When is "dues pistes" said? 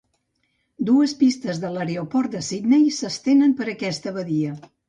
0.87-1.59